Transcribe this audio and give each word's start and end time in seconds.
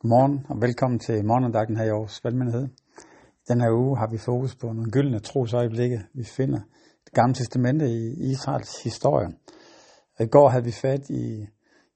Godmorgen 0.00 0.46
og 0.48 0.62
velkommen 0.62 0.98
til 0.98 1.24
morgenandagten 1.24 1.76
her 1.76 1.84
i 1.84 1.88
Aarhus 1.88 2.24
Valgmenighed. 2.24 2.68
Den 3.48 3.60
her 3.60 3.70
uge 3.72 3.98
har 3.98 4.08
vi 4.10 4.18
fokus 4.18 4.54
på 4.54 4.66
nogle 4.66 4.90
gyldne 4.90 5.18
trosøjeblikke, 5.18 6.00
vi 6.14 6.24
finder 6.24 6.60
det 7.04 7.12
gamle 7.12 7.34
testamente 7.34 7.86
i 7.88 8.30
Israels 8.30 8.82
historie. 8.82 9.28
I 10.20 10.26
går 10.26 10.48
havde 10.48 10.64
vi 10.64 10.72
fat 10.72 11.10
i, 11.10 11.46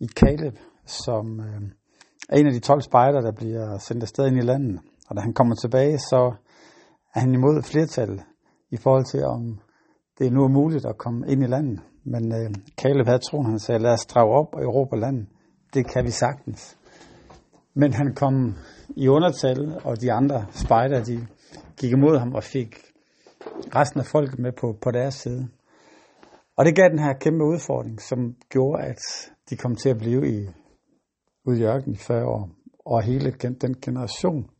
i 0.00 0.06
Caleb, 0.08 0.56
som 0.86 1.40
øh, 1.40 1.62
er 2.28 2.36
en 2.36 2.46
af 2.46 2.52
de 2.52 2.58
12 2.58 2.80
spejder, 2.82 3.20
der 3.20 3.32
bliver 3.32 3.78
sendt 3.78 4.02
afsted 4.02 4.26
ind 4.26 4.36
i 4.36 4.46
landet. 4.46 4.80
Og 5.08 5.16
da 5.16 5.20
han 5.20 5.34
kommer 5.34 5.54
tilbage, 5.54 5.98
så 5.98 6.34
er 7.14 7.20
han 7.20 7.34
imod 7.34 7.62
flertal 7.62 8.22
i 8.70 8.76
forhold 8.76 9.04
til, 9.04 9.24
om 9.24 9.60
det 10.18 10.32
nu 10.32 10.44
er 10.44 10.48
muligt 10.48 10.86
at 10.86 10.98
komme 10.98 11.28
ind 11.28 11.42
i 11.42 11.46
landet. 11.46 11.80
Men 12.04 12.32
øh, 12.32 12.54
Caleb 12.80 13.06
havde 13.06 13.18
troen, 13.18 13.46
han 13.46 13.58
sagde, 13.58 13.82
lad 13.82 13.92
os 13.92 14.06
drage 14.06 14.32
op 14.40 14.54
og 14.54 14.62
erobre 14.62 15.00
landet. 15.00 15.26
Det 15.74 15.86
kan 15.92 16.04
vi 16.04 16.10
sagtens. 16.10 16.76
Men 17.78 17.92
han 17.92 18.14
kom 18.14 18.54
i 18.96 19.08
undertal, 19.08 19.80
og 19.84 20.00
de 20.00 20.12
andre 20.12 20.46
spejder, 20.50 21.04
de 21.04 21.26
gik 21.76 21.92
imod 21.92 22.18
ham 22.18 22.34
og 22.34 22.44
fik 22.44 22.76
resten 23.74 24.00
af 24.00 24.06
folket 24.06 24.38
med 24.38 24.52
på, 24.52 24.78
på 24.82 24.90
deres 24.90 25.14
side. 25.14 25.48
Og 26.56 26.64
det 26.64 26.76
gav 26.76 26.88
den 26.90 26.98
her 26.98 27.12
kæmpe 27.12 27.44
udfordring, 27.44 28.00
som 28.00 28.36
gjorde, 28.48 28.82
at 28.82 28.98
de 29.50 29.56
kom 29.56 29.74
til 29.76 29.88
at 29.88 29.98
blive 29.98 30.28
i, 30.28 30.48
ude 31.44 31.60
i 31.60 31.62
ørkenen 31.62 31.94
i 31.94 31.98
40 31.98 32.24
år. 32.24 32.50
Og 32.84 33.02
hele 33.02 33.30
den 33.30 33.74
generation 33.82 34.50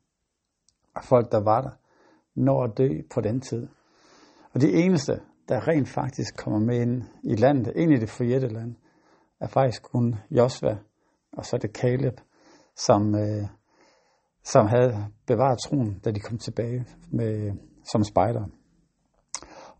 af 0.96 1.04
folk, 1.04 1.32
der 1.32 1.44
var 1.44 1.60
der, 1.60 1.70
når 2.34 2.64
at 2.64 2.78
dø 2.78 2.88
på 3.14 3.20
den 3.20 3.40
tid. 3.40 3.68
Og 4.52 4.60
de 4.60 4.72
eneste, 4.72 5.12
der 5.48 5.68
rent 5.68 5.88
faktisk 5.88 6.36
kommer 6.36 6.58
med 6.58 6.80
ind 6.80 7.02
i 7.22 7.34
landet, 7.34 7.72
ind 7.76 7.92
i 7.92 8.00
det 8.00 8.10
forjætte 8.10 8.48
land, 8.48 8.74
er 9.40 9.48
faktisk 9.48 9.82
kun 9.82 10.14
Josva, 10.30 10.78
og 11.32 11.44
så 11.44 11.56
er 11.56 11.60
det 11.60 11.70
Caleb, 11.70 12.20
som, 12.76 13.14
øh, 13.14 13.44
som 14.44 14.66
havde 14.66 15.06
bevaret 15.26 15.58
troen, 15.58 15.98
da 16.04 16.10
de 16.10 16.20
kom 16.20 16.38
tilbage 16.38 16.84
med, 17.12 17.52
som 17.92 18.04
spejder. 18.04 18.44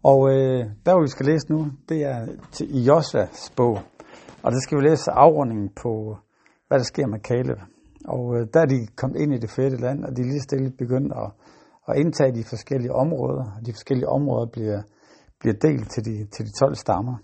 Og 0.03 0.21
øh, 0.31 0.61
der, 0.85 0.93
hvor 0.93 1.03
vi 1.03 1.09
skal 1.09 1.27
læse 1.27 1.53
nu, 1.53 1.67
det 1.89 2.05
er 2.05 2.27
til, 2.53 2.67
i 2.79 2.81
Josvas 2.89 3.53
bog. 3.57 3.79
Og 4.43 4.53
der 4.53 4.61
skal 4.61 4.79
vi 4.79 4.83
læse 4.89 5.11
afrundingen 5.11 5.71
på, 5.83 6.17
hvad 6.69 6.79
der 6.79 6.85
sker 6.85 7.07
med 7.07 7.21
Caleb. 7.21 7.59
Og 8.15 8.25
øh, 8.37 8.47
der 8.55 8.61
er 8.61 8.67
de 8.67 8.87
kommet 8.97 9.21
ind 9.21 9.35
i 9.35 9.39
det 9.39 9.51
fede 9.51 9.77
land, 9.77 10.05
og 10.05 10.17
de 10.17 10.23
lige 10.23 10.41
stille 10.41 10.71
begyndt 10.71 11.13
at, 11.23 11.31
at 11.89 11.97
indtage 12.03 12.33
de 12.39 12.45
forskellige 12.45 12.95
områder. 12.95 13.45
Og 13.57 13.67
de 13.67 13.73
forskellige 13.73 14.09
områder 14.09 14.47
bliver, 14.47 14.83
bliver 15.41 15.57
delt 15.67 15.91
til 15.91 16.05
de, 16.05 16.15
til 16.35 16.45
de 16.47 16.53
12 16.61 16.75
stammer. 16.75 17.17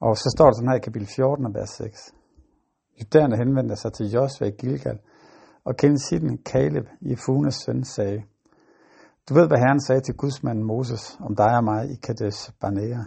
Og 0.00 0.16
så 0.16 0.28
står 0.36 0.46
der 0.46 0.52
sådan 0.52 0.70
her 0.70 0.76
i 0.76 0.86
kapitel 0.88 1.08
14, 1.16 1.54
vers 1.54 1.70
6. 1.70 2.14
Judæerne 3.00 3.36
henvendte 3.36 3.76
sig 3.76 3.92
til 3.92 4.10
Josva 4.10 4.46
i 4.46 4.50
Gilgal, 4.50 4.98
og 5.64 5.76
Kensidden 5.76 6.38
Kaleb, 6.38 6.86
Jefunes 7.00 7.54
søn, 7.54 7.84
sagde, 7.84 8.22
Du 9.28 9.34
ved, 9.34 9.46
hvad 9.46 9.58
Herren 9.58 9.80
sagde 9.80 10.00
til 10.00 10.14
gudsmanden 10.14 10.64
Moses 10.64 11.18
om 11.20 11.36
dig 11.36 11.56
og 11.56 11.64
mig 11.64 11.90
i 11.90 11.94
Kadesh 11.94 12.52
Barnea. 12.60 12.98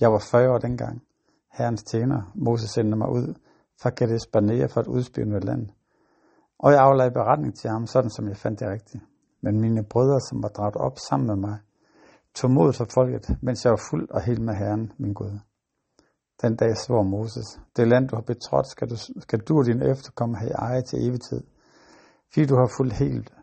Jeg 0.00 0.12
var 0.12 0.18
40 0.30 0.50
år 0.50 0.58
dengang. 0.58 1.02
Herrens 1.52 1.82
tjener, 1.82 2.32
Moses 2.34 2.70
sendte 2.70 2.96
mig 2.96 3.10
ud 3.10 3.34
fra 3.82 3.90
Kadesh 3.90 4.30
Barnea 4.32 4.66
for 4.66 4.80
at 4.80 4.86
udspionere 4.86 5.40
land. 5.40 5.68
Og 6.58 6.72
jeg 6.72 6.80
aflagde 6.80 7.10
beretning 7.10 7.58
til 7.58 7.70
ham, 7.70 7.86
sådan 7.86 8.10
som 8.10 8.28
jeg 8.28 8.36
fandt 8.36 8.60
det 8.60 8.68
rigtigt. 8.68 9.04
Men 9.42 9.60
mine 9.60 9.84
brødre, 9.84 10.20
som 10.20 10.42
var 10.42 10.48
draget 10.48 10.76
op 10.76 10.98
sammen 11.08 11.26
med 11.26 11.36
mig, 11.36 11.58
tog 12.34 12.50
mod 12.50 12.72
for 12.72 12.86
folket, 12.94 13.36
mens 13.42 13.64
jeg 13.64 13.70
var 13.70 13.82
fuld 13.90 14.10
og 14.10 14.22
helt 14.22 14.42
med 14.42 14.54
Herren, 14.54 14.92
min 14.98 15.14
Gud. 15.14 15.38
Den 16.42 16.56
dag 16.56 16.76
svor 16.76 17.02
Moses, 17.02 17.60
det 17.76 17.88
land 17.88 18.08
du 18.08 18.16
har 18.16 18.22
betrådt, 18.22 18.66
skal 18.66 18.90
du, 18.90 18.96
skal 19.20 19.38
du 19.38 19.58
og 19.58 19.66
din 19.66 19.82
efterkomme 19.82 20.36
have 20.36 20.52
eje 20.52 20.82
til 20.82 21.08
evig 21.08 21.20
tid, 21.20 21.42
fordi 22.32 22.46
du 22.46 22.56
har 22.56 22.70
fuldt 22.76 22.92
helt, 22.92 23.34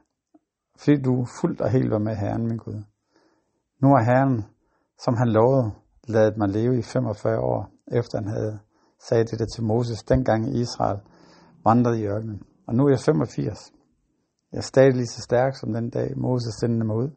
fordi 0.79 1.01
du 1.01 1.25
fuldt 1.41 1.61
og 1.61 1.69
helt 1.69 1.91
var 1.91 1.99
med 1.99 2.15
Herren, 2.15 2.47
min 2.47 2.57
Gud. 2.57 2.83
Nu 3.81 3.87
er 3.87 4.03
Herren, 4.03 4.45
som 5.03 5.13
han 5.17 5.27
lovede, 5.27 5.71
ladet 6.07 6.37
mig 6.37 6.49
leve 6.49 6.79
i 6.79 6.81
45 6.81 7.39
år, 7.39 7.69
efter 7.91 8.17
han 8.17 8.27
havde 8.27 8.59
sagt 8.99 9.31
det 9.31 9.47
til 9.55 9.63
Moses, 9.63 10.03
dengang 10.03 10.47
i 10.47 10.61
Israel 10.61 10.99
vandrede 11.65 11.99
i 11.99 12.05
ørkenen. 12.05 12.41
Og 12.67 12.75
nu 12.75 12.85
er 12.85 12.89
jeg 12.89 12.99
85. 12.99 13.71
Jeg 14.51 14.57
er 14.57 14.61
stadig 14.61 14.93
lige 14.93 15.07
så 15.07 15.21
stærk 15.21 15.55
som 15.55 15.73
den 15.73 15.89
dag, 15.89 16.17
Moses 16.17 16.53
sendte 16.59 16.85
mig 16.85 16.95
ud. 16.95 17.09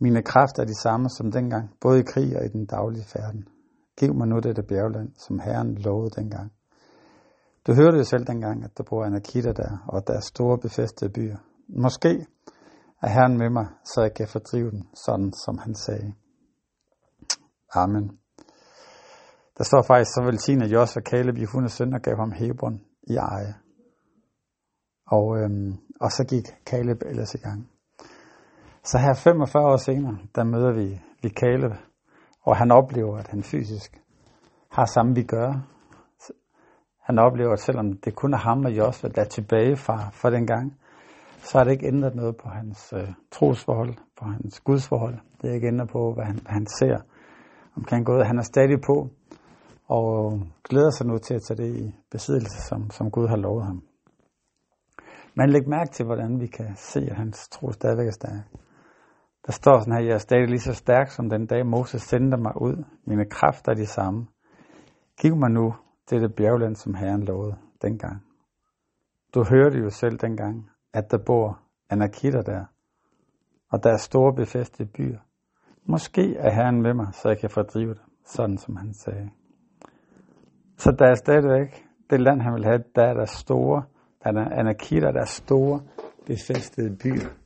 Mine 0.00 0.22
kræfter 0.22 0.62
er 0.62 0.66
de 0.66 0.80
samme 0.82 1.08
som 1.08 1.32
dengang, 1.32 1.70
både 1.80 2.00
i 2.00 2.02
krig 2.02 2.36
og 2.36 2.44
i 2.44 2.48
den 2.48 2.66
daglige 2.66 3.04
færden. 3.04 3.48
Giv 4.00 4.14
mig 4.14 4.28
nu 4.28 4.38
dette 4.38 4.62
bjergland, 4.62 5.10
som 5.16 5.38
Herren 5.38 5.74
lovede 5.74 6.10
dengang. 6.10 6.52
Du 7.66 7.74
hørte 7.74 7.96
jo 7.98 8.04
selv 8.04 8.26
dengang, 8.26 8.64
at 8.64 8.78
der 8.78 8.84
bor 8.84 9.04
anarkitter 9.04 9.52
der, 9.52 9.84
og 9.88 10.06
der 10.06 10.14
er 10.14 10.20
store 10.20 10.58
befæstede 10.58 11.10
byer. 11.12 11.36
Måske 11.68 12.26
er 13.02 13.08
Herren 13.08 13.38
med 13.38 13.50
mig, 13.50 13.66
så 13.84 14.02
jeg 14.02 14.14
kan 14.14 14.28
fordrive 14.28 14.70
den, 14.70 14.88
sådan 14.94 15.32
som 15.32 15.58
han 15.58 15.74
sagde. 15.74 16.12
Amen. 17.74 18.18
Der 19.58 19.64
står 19.64 19.82
faktisk, 19.82 20.10
så 20.14 20.22
velsigner 20.24 20.78
og 20.78 21.02
Caleb 21.10 21.36
i 21.36 21.42
100 21.42 21.72
søn 21.72 21.94
og 21.94 22.00
gav 22.00 22.16
ham 22.16 22.32
Hebron 22.32 22.80
i 23.02 23.14
eje. 23.16 23.54
Og, 25.06 25.38
øhm, 25.38 25.72
og 26.00 26.10
så 26.10 26.24
gik 26.28 26.46
Caleb 26.66 27.02
ellers 27.06 27.34
i 27.34 27.38
gang. 27.38 27.70
Så 28.84 28.98
her 28.98 29.14
45 29.14 29.64
år 29.64 29.76
senere, 29.76 30.18
der 30.34 30.44
møder 30.44 30.72
vi, 30.72 31.00
vi 31.22 31.28
Caleb, 31.28 31.72
og 32.50 32.56
han 32.56 32.70
oplever, 32.70 33.16
at 33.18 33.28
han 33.28 33.42
fysisk 33.42 34.00
har 34.70 34.84
samme 34.84 35.14
vi 35.14 35.22
gør. 35.22 35.50
Han 37.00 37.18
oplever, 37.18 37.52
at 37.52 37.60
selvom 37.60 37.96
det 38.04 38.14
kun 38.14 38.34
er 38.34 38.38
ham 38.38 38.64
og 38.64 38.72
Josva, 38.76 39.08
der 39.08 39.20
er 39.20 39.28
tilbage 39.28 39.76
fra, 39.76 40.10
fra 40.12 40.30
den 40.30 40.46
gang, 40.46 40.78
så 41.38 41.58
har 41.58 41.64
det 41.64 41.72
ikke 41.72 41.86
ændret 41.86 42.14
noget 42.14 42.36
på 42.36 42.48
hans 42.48 42.92
øh, 42.96 43.08
trosforhold, 43.30 43.94
på 44.18 44.24
hans 44.24 44.60
gudsforhold. 44.60 45.18
Det 45.42 45.50
er 45.50 45.54
ikke 45.54 45.66
ændret 45.66 45.88
på, 45.88 46.14
hvad 46.14 46.24
han, 46.24 46.34
hvad 46.34 46.52
han 46.52 46.66
ser 46.66 46.98
omkring 47.76 48.06
Gud. 48.06 48.24
Han 48.24 48.38
er 48.38 48.42
stadig 48.42 48.80
på, 48.86 49.08
og 49.88 50.40
glæder 50.64 50.90
sig 50.90 51.06
nu 51.06 51.18
til 51.18 51.34
at 51.34 51.42
tage 51.42 51.62
det 51.62 51.76
i 51.76 51.94
besiddelse, 52.10 52.62
som, 52.68 52.90
som 52.90 53.10
Gud 53.10 53.28
har 53.28 53.36
lovet 53.36 53.64
ham. 53.64 53.82
Men 55.34 55.50
læg 55.50 55.68
mærke 55.68 55.90
til, 55.92 56.06
hvordan 56.06 56.40
vi 56.40 56.46
kan 56.46 56.76
se, 56.76 57.00
at 57.10 57.16
hans 57.16 57.48
tro 57.48 57.72
stadigvæk 57.72 58.06
er 58.06 58.12
stærk. 58.12 58.60
Der 59.46 59.52
står 59.52 59.78
sådan 59.78 59.92
her, 59.92 60.00
jeg 60.00 60.14
er 60.14 60.18
stadig 60.18 60.48
lige 60.48 60.60
så 60.60 60.74
stærk 60.74 61.10
som 61.10 61.30
den 61.30 61.46
dag 61.46 61.66
Moses 61.66 62.02
sendte 62.02 62.36
mig 62.36 62.62
ud. 62.62 62.84
Mine 63.06 63.24
kræfter 63.24 63.72
er 63.72 63.76
de 63.76 63.86
samme. 63.86 64.26
Giv 65.20 65.36
mig 65.36 65.50
nu 65.50 65.74
dette 66.10 66.28
bjergland, 66.28 66.76
som 66.76 66.94
Herren 66.94 67.22
lovede 67.22 67.56
dengang. 67.82 68.22
Du 69.34 69.44
hørte 69.50 69.78
jo 69.78 69.90
selv 69.90 70.18
dengang, 70.18 70.70
at 70.92 71.10
der 71.10 71.18
bor 71.26 71.60
anarkitter 71.90 72.42
der, 72.42 72.64
og 73.70 73.82
der 73.82 73.90
er 73.92 73.96
store 73.96 74.34
befæstede 74.34 74.88
byer. 74.88 75.18
Måske 75.84 76.36
er 76.36 76.50
Herren 76.54 76.82
med 76.82 76.94
mig, 76.94 77.06
så 77.12 77.28
jeg 77.28 77.38
kan 77.38 77.50
fordrive 77.50 77.94
det, 77.94 78.02
sådan 78.24 78.58
som 78.58 78.76
han 78.76 78.94
sagde. 78.94 79.30
Så 80.76 80.96
der 80.98 81.06
er 81.06 81.14
stadigvæk 81.14 81.84
det 82.10 82.20
land, 82.20 82.40
han 82.40 82.54
vil 82.54 82.64
have, 82.64 82.82
der 82.94 83.02
er 83.02 83.14
der 83.14 83.24
store, 83.24 83.82
der 84.24 84.30
er 84.32 84.58
anarkitter, 84.58 85.12
der 85.12 85.20
er 85.20 85.32
store 85.42 85.80
befæstede 86.26 86.96
byer. 86.96 87.39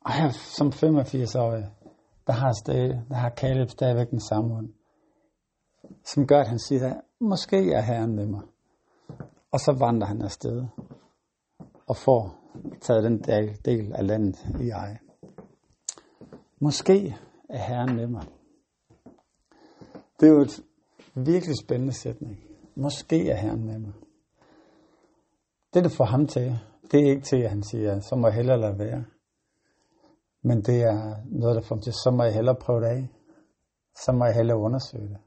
Og 0.00 0.10
jeg, 0.18 0.34
som 0.34 0.68
85-årig, 0.68 1.70
der 2.26 2.32
har, 2.32 2.52
stadig, 2.52 3.02
der 3.08 3.14
har 3.14 3.30
Caleb 3.30 3.70
stadigvæk 3.70 4.10
den 4.10 4.20
samme 4.20 4.54
ånd, 4.54 4.68
som 6.04 6.26
gør, 6.26 6.40
at 6.40 6.48
han 6.48 6.58
siger, 6.58 7.00
måske 7.20 7.72
er 7.72 7.80
Herren 7.80 8.16
med 8.16 8.26
mig. 8.26 8.42
Og 9.50 9.60
så 9.60 9.76
vandrer 9.78 10.06
han 10.06 10.22
afsted 10.22 10.66
og 11.86 11.96
får 11.96 12.40
taget 12.80 13.04
den 13.04 13.22
del, 13.22 13.64
del 13.64 13.92
af 13.94 14.06
landet 14.06 14.38
i 14.60 14.68
eje. 14.68 14.98
Måske 16.60 17.16
er 17.48 17.58
Herren 17.58 17.96
med 17.96 18.06
mig. 18.06 18.24
Det 20.20 20.28
er 20.28 20.32
jo 20.32 20.40
et 20.40 20.60
virkelig 21.14 21.56
spændende 21.64 21.92
sætning. 21.92 22.40
Måske 22.74 23.30
er 23.30 23.36
Herren 23.36 23.64
med 23.64 23.78
mig. 23.78 23.92
Det, 25.74 25.84
der 25.84 25.90
får 25.90 26.04
ham 26.04 26.26
til, 26.26 26.58
det 26.90 27.00
er 27.00 27.10
ikke 27.10 27.22
til, 27.22 27.36
at 27.36 27.50
han 27.50 27.62
siger, 27.62 28.00
så 28.00 28.16
må 28.16 28.26
jeg 28.26 28.34
hellere 28.34 28.60
lade 28.60 28.78
være. 28.78 29.04
Men 30.42 30.62
det 30.62 30.82
er 30.82 31.16
noget, 31.26 31.56
der 31.56 31.62
fungerer. 31.62 31.92
så 32.04 32.10
må 32.10 32.22
jeg 32.22 32.34
hellere 32.34 32.56
prøve 32.60 32.80
det 32.80 32.86
af. 32.86 33.08
Så 34.04 34.12
må 34.12 34.24
jeg 34.24 34.34
hellere 34.34 34.58
undersøge 34.58 35.08
det. 35.08 35.18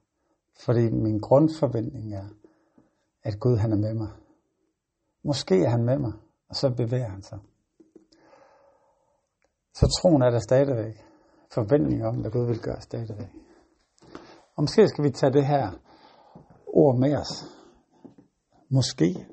Fordi 0.66 0.92
min 0.92 1.20
grundforventning 1.20 2.14
er, 2.14 2.28
at 3.24 3.40
Gud 3.40 3.58
han 3.58 3.72
er 3.72 3.78
med 3.78 3.94
mig. 3.94 4.10
Måske 5.24 5.64
er 5.64 5.70
han 5.70 5.84
med 5.84 5.98
mig, 5.98 6.14
og 6.50 6.56
så 6.56 6.70
bevæger 6.70 7.10
han 7.10 7.22
sig. 7.22 7.40
Så 9.74 10.00
troen 10.02 10.22
er 10.22 10.30
der 10.30 10.40
stadigvæk. 10.40 11.06
Forventning 11.54 12.06
om, 12.06 12.16
hvad 12.16 12.32
Gud 12.32 12.48
vil 12.48 12.62
gøre 12.62 12.82
stadigvæk. 12.82 13.30
Og 14.56 14.64
måske 14.64 14.88
skal 14.88 15.04
vi 15.04 15.10
tage 15.10 15.34
det 15.34 15.46
her 15.46 15.72
ord 16.68 16.98
med 16.98 17.18
os. 17.18 17.46
Måske. 18.70 19.28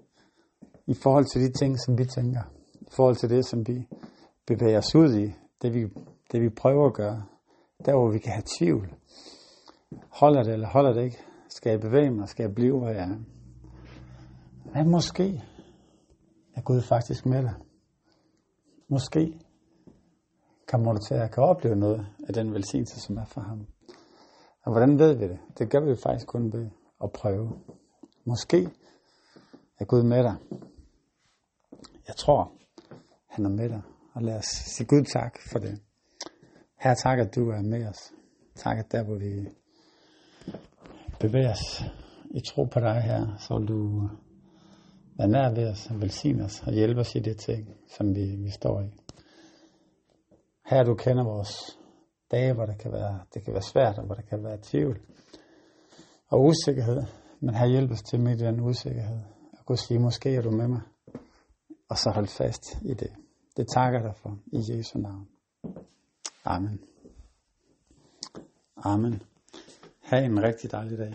I 0.87 0.95
forhold 0.95 1.25
til 1.25 1.41
de 1.41 1.53
ting, 1.53 1.81
som 1.81 1.99
vi 1.99 2.05
tænker. 2.05 2.43
I 2.81 2.91
forhold 2.91 3.17
til 3.17 3.31
det, 3.31 3.47
som 3.47 3.67
vi 3.67 3.89
bevæger 4.47 4.79
os 4.79 4.95
ud 4.95 5.15
i 5.15 5.40
det 5.63 5.75
vi, 5.75 5.87
det 6.33 6.41
vi 6.43 6.49
prøver 6.49 6.87
at 6.87 6.95
gøre, 6.95 7.25
der 7.85 7.93
hvor 7.93 8.11
vi 8.11 8.19
kan 8.19 8.33
have 8.33 8.45
tvivl. 8.59 8.95
Holder 10.09 10.43
det 10.43 10.53
eller 10.53 10.69
holder 10.69 10.93
det 10.93 11.05
ikke? 11.05 11.19
Skal 11.49 11.71
jeg 11.71 11.81
bevæge 11.81 12.11
mig? 12.11 12.29
Skal 12.29 12.43
jeg 12.43 12.55
blive, 12.55 12.79
hvor 12.79 12.89
jeg 12.89 13.03
er? 13.03 13.17
Men 14.75 14.91
måske 14.91 15.43
er 16.55 16.61
Gud 16.61 16.83
faktisk 16.83 17.27
med 17.27 17.43
dig. 17.43 17.55
Måske 18.89 19.41
kommer 20.69 20.93
du 20.93 20.99
til 21.09 21.15
at 21.15 21.31
kan 21.31 21.43
opleve 21.43 21.77
noget 21.77 22.07
af 22.29 22.35
den 22.35 22.55
velsignelse, 22.55 23.01
som 23.01 23.17
er 23.17 23.25
for 23.25 23.41
ham. 23.41 23.67
Og 24.63 24.73
hvordan 24.73 24.99
ved 24.99 25.15
vi 25.15 25.29
det? 25.29 25.39
Det 25.59 25.71
gør 25.71 25.81
vi 25.81 25.97
faktisk 26.03 26.27
kun 26.27 26.53
ved 26.53 26.71
at 27.05 27.13
prøve. 27.13 27.61
Måske 28.25 28.69
er 29.79 29.85
Gud 29.85 30.03
med 30.03 30.23
dig. 30.23 30.37
Jeg 32.09 32.17
tror, 32.17 32.53
han 33.27 33.45
er 33.45 33.49
med 33.51 33.69
dig. 33.69 33.83
Og 34.13 34.23
lad 34.23 34.37
os 34.37 34.47
sige 34.47 34.87
Gud 34.87 35.05
tak 35.05 35.39
for 35.53 35.59
det. 35.59 35.81
Her 36.81 36.95
tak, 36.95 37.19
at 37.19 37.35
du 37.35 37.51
er 37.51 37.63
med 37.63 37.89
os. 37.89 38.13
Tak, 38.57 38.79
at 38.79 38.93
der, 38.93 39.05
hvor 39.05 39.19
vi 39.19 39.49
bevæger 41.21 41.51
os 41.51 41.85
i 42.31 42.41
tro 42.41 42.65
på 42.65 42.81
dig 42.81 43.03
her, 43.03 43.37
så 43.39 43.59
vil 43.59 43.69
du 43.69 44.09
være 45.19 45.29
nær 45.29 45.55
ved 45.55 45.71
os 45.71 45.91
og 45.91 46.01
velsigne 46.01 46.45
os 46.45 46.63
og 46.67 46.73
hjælpe 46.73 47.01
os 47.01 47.15
i 47.15 47.19
det 47.19 47.37
ting, 47.37 47.69
som 47.97 48.15
vi, 48.15 48.37
vi 48.37 48.51
står 48.51 48.81
i. 48.81 48.91
Her 50.71 50.85
du 50.85 50.95
kender 50.95 51.25
vores 51.25 51.79
dage, 52.31 52.55
hvor 52.55 52.67
det 52.67 52.79
kan 52.79 52.93
være, 52.93 53.21
det 53.35 53.45
kan 53.45 53.53
være 53.53 53.63
svært, 53.63 53.99
og 53.99 54.07
hvor 54.07 54.15
der 54.15 54.23
kan 54.23 54.45
være 54.45 54.59
tvivl 54.63 55.01
og 56.29 56.45
usikkerhed. 56.45 57.03
Men 57.41 57.55
her 57.55 57.67
hjælp 57.67 57.91
os 57.91 58.03
til 58.03 58.21
midt 58.21 58.41
i 58.41 58.45
den 58.45 58.61
usikkerhed. 58.61 59.19
Og 59.59 59.67
kunne 59.67 59.79
sige, 59.79 59.99
måske 59.99 60.35
er 60.35 60.43
du 60.43 60.51
med 60.51 60.69
mig. 60.69 60.81
Og 61.89 61.99
så 61.99 62.11
hold 62.11 62.27
fast 62.27 62.83
i 62.83 62.95
det. 62.95 63.11
Det 63.61 63.69
takker 63.69 64.03
dig 64.03 64.15
for 64.17 64.39
i 64.53 64.59
Jesu 64.69 64.99
navn. 64.99 65.29
Amen. 66.45 66.81
Amen. 68.77 69.23
Ha' 70.01 70.19
en 70.25 70.43
rigtig 70.43 70.71
dejlig 70.71 70.99
dag. 70.99 71.15